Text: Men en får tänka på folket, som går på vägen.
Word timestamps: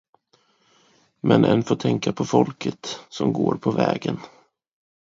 Men 1.21 1.45
en 1.45 1.63
får 1.63 1.75
tänka 1.75 2.13
på 2.13 2.25
folket, 2.25 2.99
som 3.09 3.33
går 3.33 3.55
på 3.55 3.71
vägen. 3.71 4.19